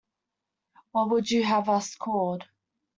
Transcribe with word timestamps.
What 0.93 1.11
would 1.11 1.29
you 1.29 1.43
have 1.43 1.69
us 1.69 1.93
called? 1.93 2.45